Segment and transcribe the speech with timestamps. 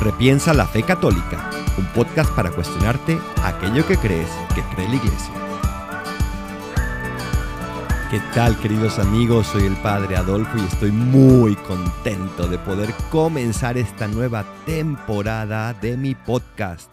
[0.00, 5.34] Repiensa la fe católica, un podcast para cuestionarte aquello que crees que cree la iglesia.
[8.10, 9.46] ¿Qué tal queridos amigos?
[9.46, 15.96] Soy el Padre Adolfo y estoy muy contento de poder comenzar esta nueva temporada de
[15.96, 16.90] mi podcast.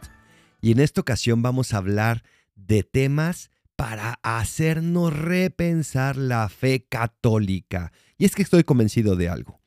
[0.62, 2.24] Y en esta ocasión vamos a hablar
[2.56, 7.92] de temas para hacernos repensar la fe católica.
[8.18, 9.61] Y es que estoy convencido de algo.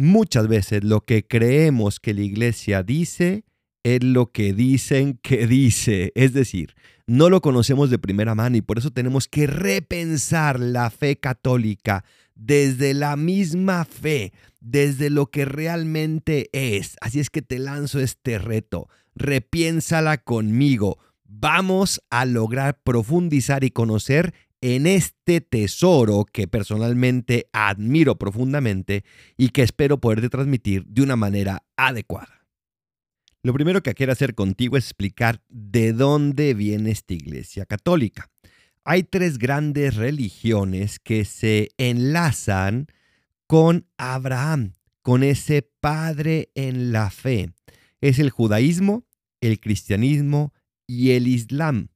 [0.00, 3.44] Muchas veces lo que creemos que la iglesia dice
[3.82, 6.12] es lo que dicen que dice.
[6.14, 6.74] Es decir,
[7.08, 12.04] no lo conocemos de primera mano y por eso tenemos que repensar la fe católica
[12.36, 16.96] desde la misma fe, desde lo que realmente es.
[17.00, 18.88] Así es que te lanzo este reto.
[19.16, 20.98] Repiénsala conmigo.
[21.24, 29.04] Vamos a lograr profundizar y conocer en este tesoro que personalmente admiro profundamente
[29.36, 32.46] y que espero poderte transmitir de una manera adecuada.
[33.42, 38.30] Lo primero que quiero hacer contigo es explicar de dónde viene esta iglesia católica.
[38.84, 42.88] Hay tres grandes religiones que se enlazan
[43.46, 47.52] con Abraham, con ese padre en la fe.
[48.00, 49.04] Es el judaísmo,
[49.40, 50.52] el cristianismo
[50.86, 51.90] y el islam.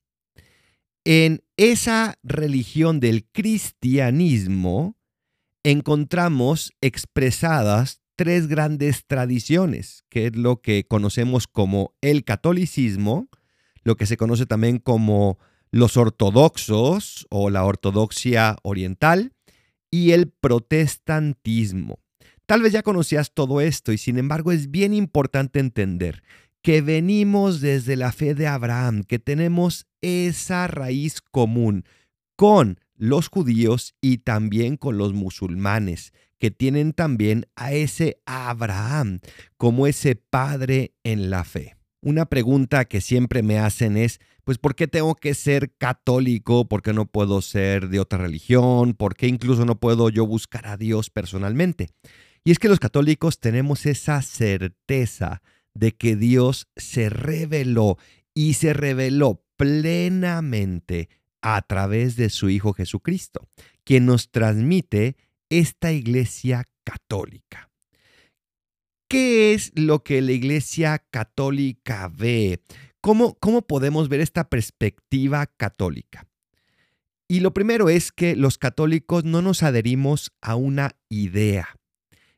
[1.05, 4.97] En esa religión del cristianismo
[5.65, 13.29] encontramos expresadas tres grandes tradiciones, que es lo que conocemos como el catolicismo,
[13.83, 15.39] lo que se conoce también como
[15.73, 19.33] los ortodoxos o la ortodoxia oriental
[19.91, 21.99] y el protestantismo.
[22.47, 26.23] Tal vez ya conocías todo esto y sin embargo es bien importante entender
[26.63, 31.85] que venimos desde la fe de Abraham, que tenemos esa raíz común
[32.37, 39.21] con los judíos y también con los musulmanes, que tienen también a ese Abraham
[39.57, 41.77] como ese padre en la fe.
[42.01, 46.67] Una pregunta que siempre me hacen es, pues, ¿por qué tengo que ser católico?
[46.69, 48.95] ¿Por qué no puedo ser de otra religión?
[48.95, 51.91] ¿Por qué incluso no puedo yo buscar a Dios personalmente?
[52.45, 55.43] Y es que los católicos tenemos esa certeza
[55.75, 57.99] de que Dios se reveló
[58.35, 61.09] y se reveló plenamente
[61.41, 63.49] a través de su Hijo Jesucristo,
[63.85, 65.17] quien nos transmite
[65.51, 67.71] esta iglesia católica.
[69.09, 72.63] ¿Qué es lo que la iglesia católica ve?
[73.03, 76.27] ¿Cómo, ¿Cómo podemos ver esta perspectiva católica?
[77.29, 81.69] Y lo primero es que los católicos no nos adherimos a una idea.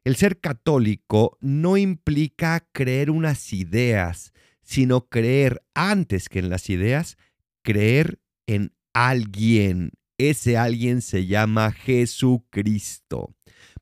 [0.05, 7.17] El ser católico no implica creer unas ideas, sino creer antes que en las ideas,
[7.63, 9.93] creer en alguien.
[10.19, 13.35] Ese alguien se llama Jesucristo.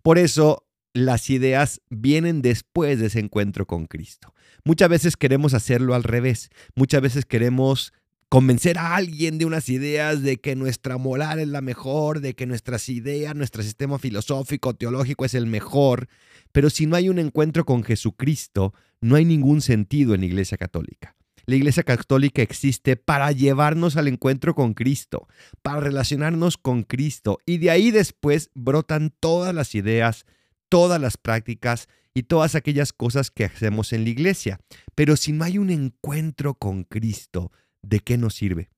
[0.03, 4.33] Por eso las ideas vienen después de ese encuentro con Cristo.
[4.65, 6.51] Muchas veces queremos hacerlo al revés.
[6.77, 7.93] Muchas veces queremos
[8.33, 12.47] convencer a alguien de unas ideas de que nuestra moral es la mejor, de que
[12.47, 16.09] nuestras ideas, nuestro sistema filosófico, teológico es el mejor.
[16.51, 18.73] Pero si no hay un encuentro con Jesucristo,
[19.03, 21.15] no hay ningún sentido en la Iglesia Católica.
[21.45, 25.29] La Iglesia Católica existe para llevarnos al encuentro con Cristo,
[25.61, 27.39] para relacionarnos con Cristo.
[27.45, 30.25] Y de ahí después brotan todas las ideas,
[30.71, 34.59] todas las prácticas y todas aquellas cosas que hacemos en la iglesia.
[34.95, 38.71] Pero si no hay un encuentro con Cristo, ¿de qué nos sirve?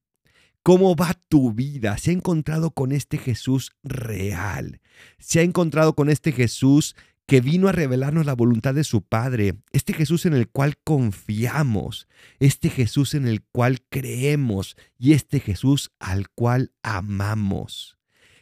[0.62, 1.98] ¿Cómo va tu vida?
[1.98, 4.80] ¿Se ha encontrado con este Jesús real?
[5.18, 9.56] ¿Se ha encontrado con este Jesús que vino a revelarnos la voluntad de su Padre?
[9.72, 15.92] Este Jesús en el cual confiamos, este Jesús en el cual creemos y este Jesús
[15.98, 17.98] al cual amamos.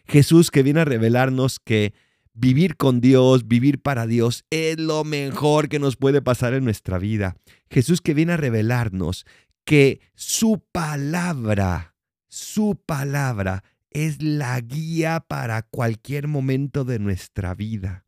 [0.06, 1.92] Jesús que viene a revelarnos que
[2.34, 6.98] vivir con Dios, vivir para Dios es lo mejor que nos puede pasar en nuestra
[6.98, 7.34] vida.
[7.68, 9.26] Jesús que viene a revelarnos
[9.64, 11.96] que su palabra,
[12.28, 18.04] su palabra es la guía para cualquier momento de nuestra vida.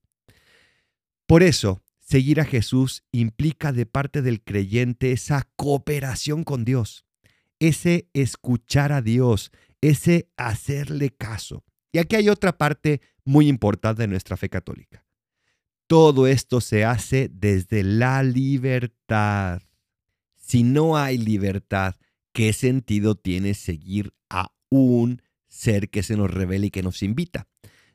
[1.26, 7.06] Por eso, seguir a Jesús implica de parte del creyente esa cooperación con Dios,
[7.58, 11.64] ese escuchar a Dios, ese hacerle caso.
[11.92, 15.04] Y aquí hay otra parte muy importante de nuestra fe católica.
[15.86, 19.62] Todo esto se hace desde la libertad.
[20.46, 21.96] Si no hay libertad,
[22.34, 27.48] ¿qué sentido tiene seguir a un ser que se nos revela y que nos invita?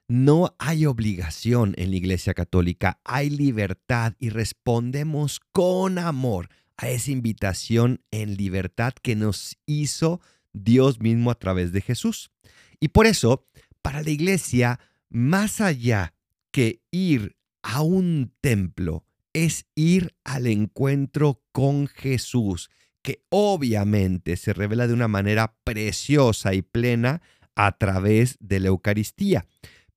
[0.08, 7.12] No hay obligación en la Iglesia Católica, hay libertad y respondemos con amor a esa
[7.12, 10.20] invitación en libertad que nos hizo
[10.52, 12.32] Dios mismo a través de Jesús.
[12.80, 13.46] Y por eso,
[13.84, 14.80] para la Iglesia,
[15.10, 16.16] más allá
[16.50, 19.06] que ir a un templo,
[19.46, 22.70] es ir al encuentro con Jesús,
[23.02, 27.22] que obviamente se revela de una manera preciosa y plena
[27.56, 29.46] a través de la Eucaristía.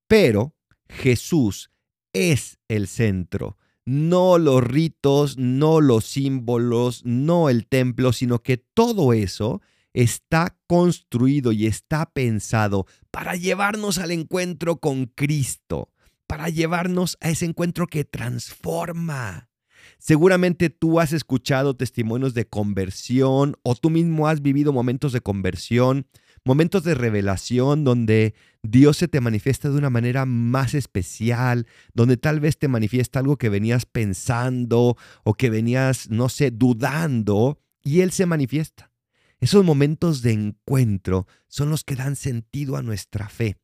[0.06, 0.54] Pero
[0.88, 1.70] Jesús
[2.12, 9.12] es el centro, no los ritos, no los símbolos, no el templo, sino que todo
[9.12, 9.60] eso
[9.92, 15.91] está construido y está pensado para llevarnos al encuentro con Cristo,
[16.32, 19.50] para llevarnos a ese encuentro que transforma.
[19.98, 26.06] Seguramente tú has escuchado testimonios de conversión o tú mismo has vivido momentos de conversión,
[26.42, 32.40] momentos de revelación donde Dios se te manifiesta de una manera más especial, donde tal
[32.40, 38.10] vez te manifiesta algo que venías pensando o que venías, no sé, dudando y Él
[38.10, 38.90] se manifiesta.
[39.38, 43.58] Esos momentos de encuentro son los que dan sentido a nuestra fe,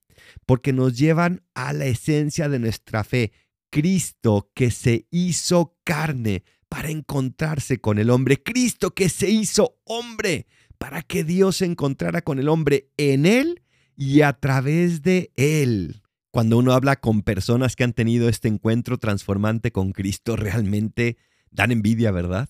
[0.46, 3.32] porque nos llevan a la esencia de nuestra fe,
[3.70, 10.46] Cristo que se hizo carne para encontrarse con el hombre, Cristo que se hizo hombre
[10.78, 13.62] para que Dios se encontrara con el hombre en él
[13.96, 16.02] y a través de él.
[16.30, 21.16] Cuando uno habla con personas que han tenido este encuentro transformante con Cristo, realmente
[21.50, 22.48] dan envidia, ¿verdad?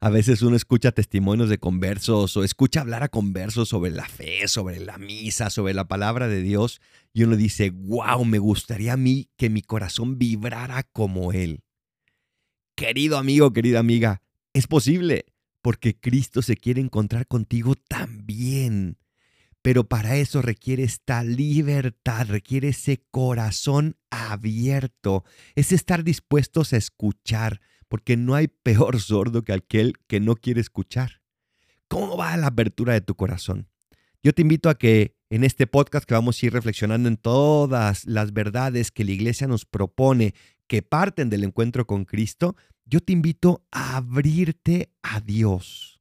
[0.00, 4.46] A veces uno escucha testimonios de conversos o escucha hablar a conversos sobre la fe,
[4.46, 6.80] sobre la misa, sobre la palabra de Dios
[7.14, 11.62] y uno dice, wow, me gustaría a mí que mi corazón vibrara como Él.
[12.74, 14.22] Querido amigo, querida amiga,
[14.52, 15.24] es posible
[15.62, 18.98] porque Cristo se quiere encontrar contigo también.
[19.62, 25.24] Pero para eso requiere esta libertad, requiere ese corazón abierto,
[25.56, 30.60] es estar dispuestos a escuchar, porque no hay peor sordo que aquel que no quiere
[30.60, 31.22] escuchar.
[31.88, 33.68] ¿Cómo va la apertura de tu corazón?
[34.22, 38.04] Yo te invito a que en este podcast que vamos a ir reflexionando en todas
[38.06, 40.34] las verdades que la iglesia nos propone,
[40.66, 46.00] que parten del encuentro con Cristo, yo te invito a abrirte a Dios.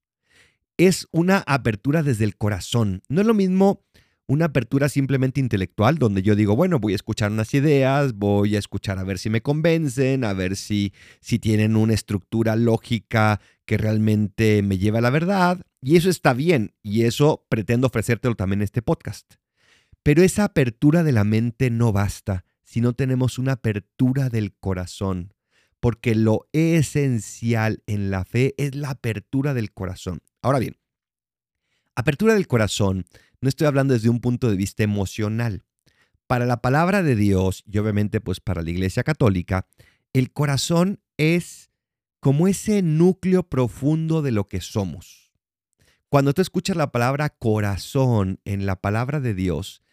[0.77, 3.01] Es una apertura desde el corazón.
[3.09, 3.83] No es lo mismo
[4.27, 8.59] una apertura simplemente intelectual, donde yo digo, bueno, voy a escuchar unas ideas, voy a
[8.59, 13.77] escuchar a ver si me convencen, a ver si, si tienen una estructura lógica que
[13.77, 15.61] realmente me lleva a la verdad.
[15.81, 19.35] Y eso está bien, y eso pretendo ofrecértelo también en este podcast.
[20.01, 25.33] Pero esa apertura de la mente no basta si no tenemos una apertura del corazón,
[25.79, 30.21] porque lo esencial en la fe es la apertura del corazón.
[30.41, 30.77] Ahora bien,
[31.95, 33.05] apertura del corazón
[33.41, 35.63] no estoy hablando desde un punto de vista emocional.
[36.27, 39.67] Para la palabra de Dios y obviamente pues para la Iglesia Católica,
[40.13, 41.69] el corazón es
[42.19, 45.31] como ese núcleo profundo de lo que somos.
[46.09, 49.83] Cuando tú escuchas la palabra corazón en la palabra de Dios,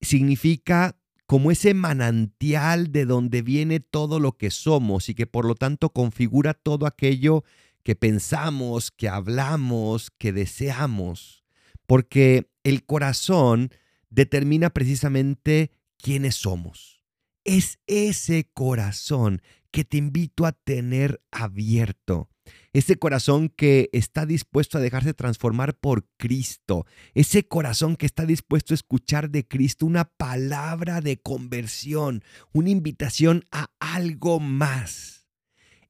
[0.00, 5.54] significa como ese manantial de donde viene todo lo que somos y que por lo
[5.54, 7.44] tanto configura todo aquello
[7.82, 11.45] que pensamos, que hablamos, que deseamos.
[11.86, 13.70] Porque el corazón
[14.10, 17.02] determina precisamente quiénes somos.
[17.44, 19.40] Es ese corazón
[19.70, 22.28] que te invito a tener abierto.
[22.72, 26.86] Ese corazón que está dispuesto a dejarse transformar por Cristo.
[27.14, 32.22] Ese corazón que está dispuesto a escuchar de Cristo una palabra de conversión,
[32.52, 35.26] una invitación a algo más.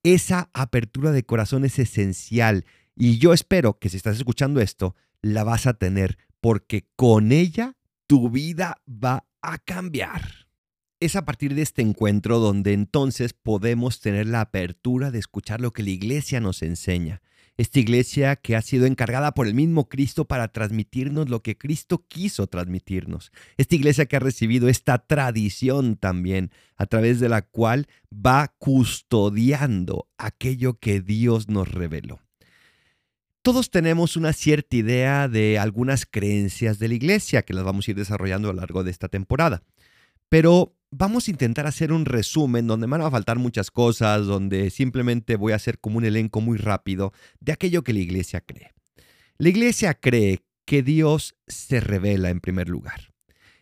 [0.02, 2.64] Esa apertura de corazón es esencial
[2.94, 4.94] y yo espero que si estás escuchando esto,
[5.33, 10.47] la vas a tener porque con ella tu vida va a cambiar.
[11.00, 15.73] Es a partir de este encuentro donde entonces podemos tener la apertura de escuchar lo
[15.73, 17.21] que la iglesia nos enseña.
[17.59, 22.04] Esta iglesia que ha sido encargada por el mismo Cristo para transmitirnos lo que Cristo
[22.06, 23.33] quiso transmitirnos.
[23.56, 30.09] Esta iglesia que ha recibido esta tradición también, a través de la cual va custodiando
[30.18, 32.25] aquello que Dios nos reveló.
[33.46, 37.92] Todos tenemos una cierta idea de algunas creencias de la iglesia que las vamos a
[37.92, 39.62] ir desarrollando a lo largo de esta temporada.
[40.28, 44.70] Pero vamos a intentar hacer un resumen donde me van a faltar muchas cosas, donde
[44.70, 48.74] simplemente voy a hacer como un elenco muy rápido de aquello que la iglesia cree.
[49.38, 53.12] La iglesia cree que Dios se revela en primer lugar.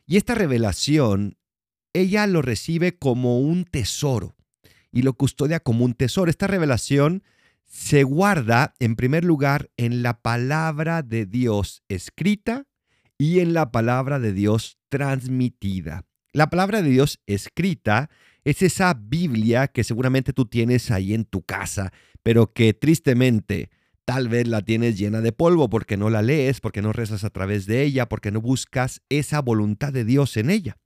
[0.06, 1.36] Y esta revelación,
[1.92, 4.34] ella lo recibe como un tesoro
[4.90, 6.30] y lo custodia como un tesoro.
[6.30, 7.22] Esta revelación
[7.66, 12.66] se guarda en primer lugar en la palabra de Dios escrita
[13.18, 16.04] y en la palabra de Dios transmitida.
[16.32, 18.10] La palabra de Dios escrita
[18.44, 21.92] es esa Biblia que seguramente tú tienes ahí en tu casa,
[22.22, 23.70] pero que tristemente
[24.04, 27.30] tal vez la tienes llena de polvo porque no la lees, porque no rezas a
[27.30, 30.76] través de ella, porque no buscas esa voluntad de Dios en ella.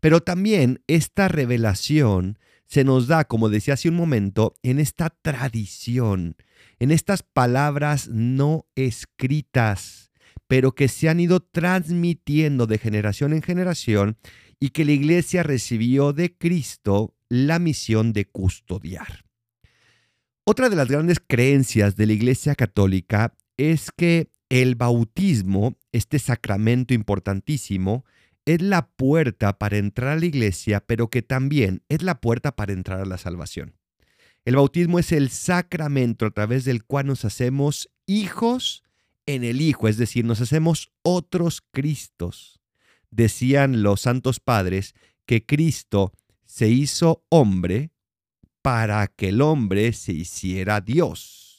[0.00, 2.38] Pero también esta revelación
[2.70, 6.36] se nos da, como decía hace un momento, en esta tradición,
[6.78, 10.12] en estas palabras no escritas,
[10.46, 14.18] pero que se han ido transmitiendo de generación en generación
[14.60, 19.24] y que la iglesia recibió de Cristo la misión de custodiar.
[20.44, 26.94] Otra de las grandes creencias de la iglesia católica es que el bautismo, este sacramento
[26.94, 28.04] importantísimo,
[28.54, 32.72] es la puerta para entrar a la iglesia, pero que también es la puerta para
[32.72, 33.76] entrar a la salvación.
[34.44, 38.82] El bautismo es el sacramento a través del cual nos hacemos hijos
[39.26, 42.60] en el Hijo, es decir, nos hacemos otros Cristos.
[43.10, 44.94] Decían los santos padres
[45.26, 46.12] que Cristo
[46.46, 47.90] se hizo hombre
[48.62, 51.49] para que el hombre se hiciera Dios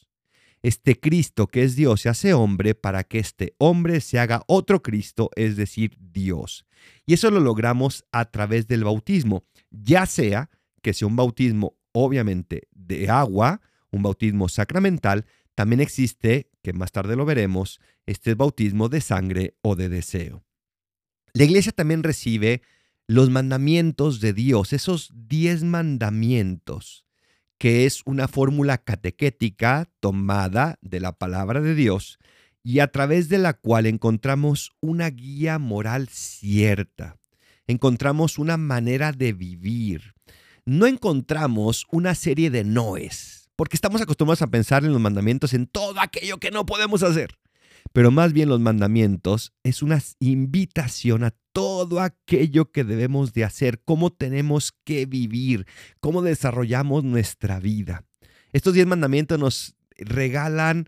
[0.62, 4.82] este Cristo que es Dios se hace hombre para que este hombre se haga otro
[4.82, 6.66] Cristo, es decir, Dios.
[7.06, 10.50] Y eso lo logramos a través del bautismo, ya sea
[10.82, 15.26] que sea un bautismo obviamente de agua, un bautismo sacramental,
[15.56, 20.44] también existe, que más tarde lo veremos, este bautismo de sangre o de deseo.
[21.34, 22.62] La iglesia también recibe
[23.08, 27.06] los mandamientos de Dios, esos diez mandamientos
[27.62, 32.18] que es una fórmula catequética tomada de la palabra de Dios
[32.64, 37.20] y a través de la cual encontramos una guía moral cierta,
[37.68, 40.16] encontramos una manera de vivir,
[40.66, 45.68] no encontramos una serie de noes, porque estamos acostumbrados a pensar en los mandamientos en
[45.68, 47.38] todo aquello que no podemos hacer
[47.94, 53.82] pero más bien los mandamientos es una invitación a todo aquello que debemos de hacer,
[53.84, 55.66] cómo tenemos que vivir,
[56.00, 58.06] cómo desarrollamos nuestra vida.
[58.54, 60.88] Estos diez mandamientos nos regalan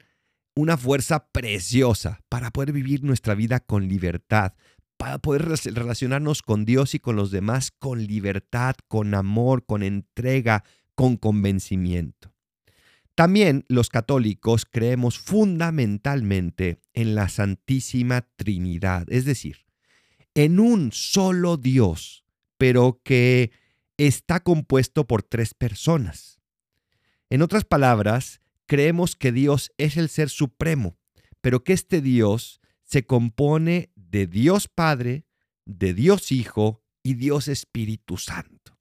[0.56, 4.54] una fuerza preciosa para poder vivir nuestra vida con libertad,
[4.98, 10.64] para poder relacionarnos con Dios y con los demás con libertad, con amor, con entrega,
[10.96, 12.33] con convencimiento.
[13.16, 19.66] También los católicos creemos fundamentalmente en la Santísima Trinidad, es decir,
[20.34, 22.26] en un solo Dios,
[22.58, 23.52] pero que
[23.98, 26.40] está compuesto por tres personas.
[27.30, 30.98] En otras palabras, creemos que Dios es el ser supremo,
[31.42, 35.26] pero que este Dios se compone de Dios Padre,
[35.66, 38.80] de Dios Hijo y Dios Espíritu Santo.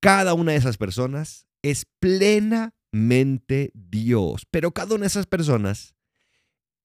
[0.00, 4.46] Cada una de esas personas es plena mente Dios.
[4.50, 5.94] Pero cada una de esas personas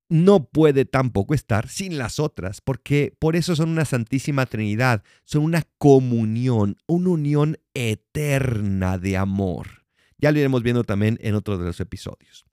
[0.09, 5.43] no puede tampoco estar sin las otras, porque por eso son una Santísima Trinidad, son
[5.43, 9.85] una comunión, una unión eterna de amor.
[10.17, 12.45] Ya lo iremos viendo también en otro de los episodios.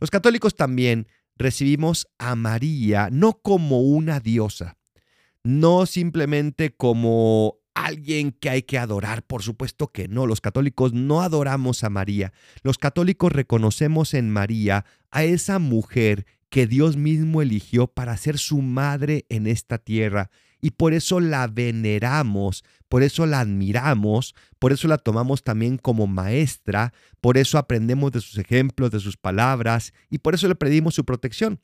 [0.00, 4.76] Los católicos también recibimos a María no como una diosa,
[5.44, 9.22] no simplemente como alguien que hay que adorar.
[9.22, 12.32] Por supuesto que no, los católicos no adoramos a María.
[12.62, 18.62] Los católicos reconocemos en María a esa mujer que Dios mismo eligió para ser su
[18.62, 20.30] madre en esta tierra.
[20.60, 26.06] Y por eso la veneramos, por eso la admiramos, por eso la tomamos también como
[26.06, 30.94] maestra, por eso aprendemos de sus ejemplos, de sus palabras, y por eso le pedimos
[30.94, 31.60] su protección.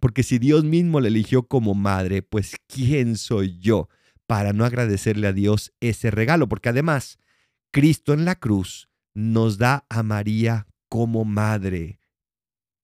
[0.00, 3.88] Porque si Dios mismo la eligió como madre, pues ¿quién soy yo?
[4.26, 7.18] Para no agradecerle a Dios ese regalo, porque además
[7.70, 11.98] Cristo en la cruz nos da a María como madre.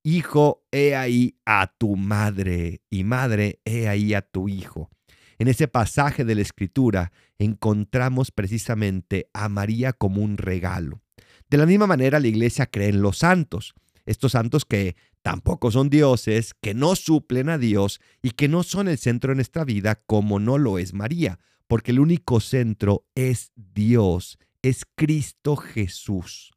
[0.02, 4.90] Hijo, he ahí a tu madre y madre, he ahí a tu hijo.
[5.38, 11.02] En ese pasaje de la Escritura encontramos precisamente a María como un regalo.
[11.48, 14.96] De la misma manera la iglesia cree en los santos, estos santos que
[15.28, 19.34] tampoco son dioses, que no suplen a Dios y que no son el centro de
[19.34, 25.56] nuestra vida como no lo es María, porque el único centro es Dios, es Cristo
[25.56, 26.52] Jesús.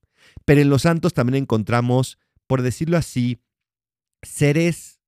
[0.46, 3.42] Pero en los santos también encontramos, por decirlo así,
[4.22, 5.02] seres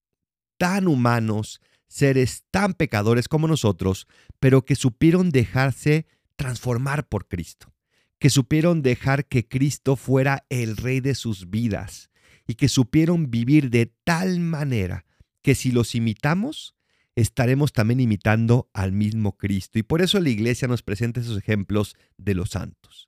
[0.58, 4.08] tan humanos, seres tan pecadores como nosotros,
[4.42, 6.06] pero que supieron dejarse
[6.36, 7.74] transformar por Cristo,
[8.20, 12.10] que supieron dejar que Cristo fuera el rey de sus vidas,
[12.54, 15.08] y que supieron vivir de tal manera
[15.42, 16.76] que si los imitamos,
[17.16, 19.80] estaremos también imitando al mismo Cristo.
[19.80, 23.08] Y por eso la iglesia nos presenta esos ejemplos de los santos.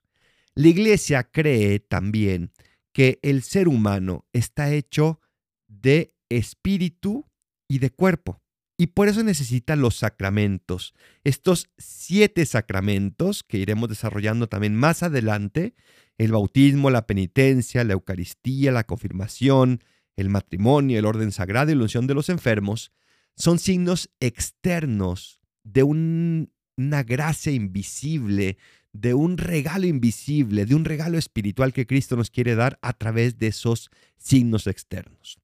[0.56, 2.54] La iglesia cree también
[2.92, 5.22] que el ser humano está hecho
[5.68, 7.30] de espíritu
[7.68, 8.42] y de cuerpo.
[8.78, 10.96] Y por eso necesita los sacramentos.
[11.24, 15.76] Estos siete sacramentos que iremos desarrollando también más adelante
[16.18, 19.84] el bautismo, la penitencia, la Eucaristía, la confirmación,
[20.16, 22.92] el matrimonio, el orden sagrado y la unción de los enfermos,
[23.36, 28.58] son signos externos de una gracia invisible,
[28.94, 33.38] de un regalo invisible, de un regalo espiritual que Cristo nos quiere dar a través
[33.38, 35.38] de esos signos externos.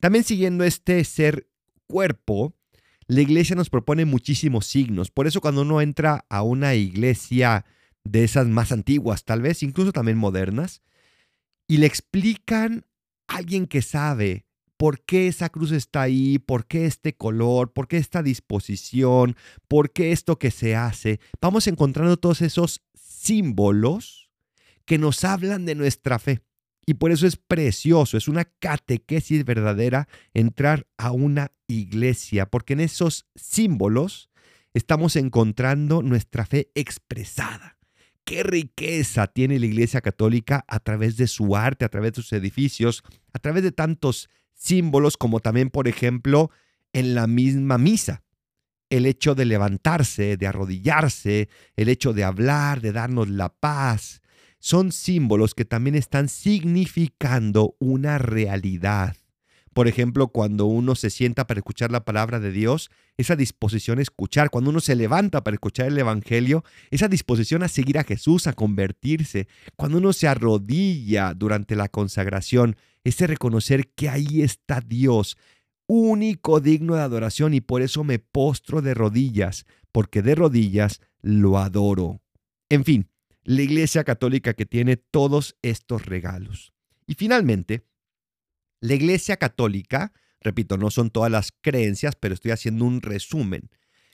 [0.00, 1.48] También siguiendo este ser
[1.86, 2.54] cuerpo,
[3.06, 5.12] la iglesia nos propone muchísimos signos.
[5.12, 7.64] Por eso cuando uno entra a una iglesia
[8.06, 10.82] de esas más antiguas, tal vez, incluso también modernas,
[11.68, 12.86] y le explican
[13.28, 14.46] a alguien que sabe
[14.76, 19.36] por qué esa cruz está ahí, por qué este color, por qué esta disposición,
[19.68, 24.30] por qué esto que se hace, vamos encontrando todos esos símbolos
[24.84, 26.40] que nos hablan de nuestra fe.
[26.86, 32.80] Y por eso es precioso, es una catequesis verdadera entrar a una iglesia, porque en
[32.80, 34.30] esos símbolos
[34.72, 37.75] estamos encontrando nuestra fe expresada.
[38.26, 42.32] Qué riqueza tiene la Iglesia Católica a través de su arte, a través de sus
[42.32, 46.50] edificios, a través de tantos símbolos como también, por ejemplo,
[46.92, 48.24] en la misma misa.
[48.90, 54.22] El hecho de levantarse, de arrodillarse, el hecho de hablar, de darnos la paz,
[54.58, 59.16] son símbolos que también están significando una realidad.
[59.76, 64.02] Por ejemplo, cuando uno se sienta para escuchar la palabra de Dios, esa disposición a
[64.02, 68.46] escuchar, cuando uno se levanta para escuchar el Evangelio, esa disposición a seguir a Jesús,
[68.46, 75.36] a convertirse, cuando uno se arrodilla durante la consagración, ese reconocer que ahí está Dios,
[75.86, 81.58] único digno de adoración y por eso me postro de rodillas, porque de rodillas lo
[81.58, 82.22] adoro.
[82.70, 83.10] En fin,
[83.44, 86.72] la Iglesia Católica que tiene todos estos regalos.
[87.06, 87.84] Y finalmente,
[88.80, 93.70] la Iglesia Católica, repito, no son todas las creencias, pero estoy haciendo un resumen.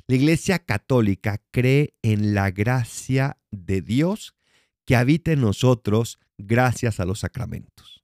[0.07, 4.35] La Iglesia Católica cree en la gracia de Dios
[4.85, 8.03] que habita en nosotros gracias a los sacramentos.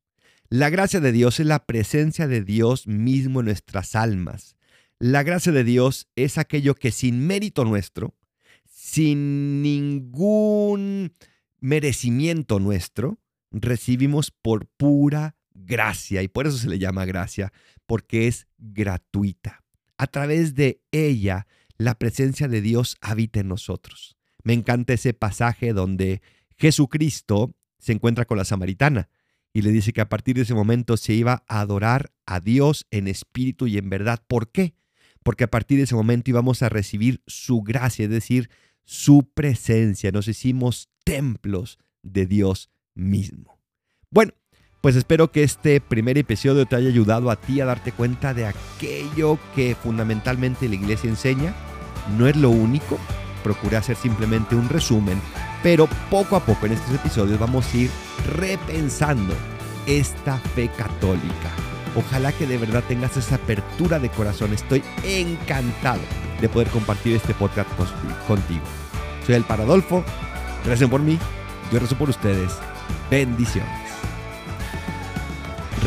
[0.49, 4.57] La gracia de Dios es la presencia de Dios mismo en nuestras almas.
[4.99, 8.15] La gracia de Dios es aquello que sin mérito nuestro,
[8.67, 11.13] sin ningún
[11.61, 13.19] merecimiento nuestro,
[13.51, 16.23] recibimos por pura gracia.
[16.23, 17.53] Y por eso se le llama gracia,
[17.87, 19.65] porque es gratuita.
[19.97, 24.17] A través de ella, la presencia de Dios habita en nosotros.
[24.43, 26.23] Me encanta ese pasaje donde
[26.57, 29.09] Jesucristo se encuentra con la samaritana
[29.53, 32.87] y le dice que a partir de ese momento se iba a adorar a Dios
[32.91, 34.23] en espíritu y en verdad.
[34.27, 34.75] ¿Por qué?
[35.23, 38.51] Porque a partir de ese momento íbamos a recibir su gracia, es decir,
[38.85, 40.13] su presencia.
[40.13, 43.61] Nos hicimos templos de Dios mismo.
[44.11, 44.33] Bueno,
[44.89, 48.47] pues espero que este primer episodio te haya ayudado a ti a darte cuenta de
[48.47, 51.53] aquello que fundamentalmente la iglesia enseña.
[52.17, 52.99] No es lo único,
[53.45, 55.21] procuré hacer simplemente un resumen,
[55.63, 57.91] pero poco a poco en estos episodios vamos a ir
[58.35, 59.35] repensando
[59.87, 61.51] esta fe católica.
[61.95, 64.55] Ojalá que de verdad tengas esa apertura de corazón.
[64.55, 66.01] Estoy encantado
[66.41, 67.69] de poder compartir este podcast
[68.27, 68.65] contigo.
[69.27, 70.03] Soy el Paradolfo.
[70.65, 71.19] Recen por mí.
[71.71, 72.53] Yo rezo por ustedes.
[73.11, 73.88] Bendiciones.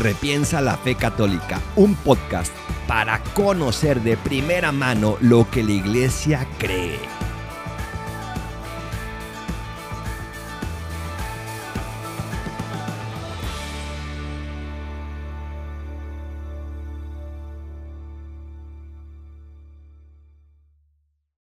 [0.01, 2.51] Repiensa la fe católica, un podcast
[2.87, 7.20] para conocer de primera mano lo que la iglesia cree.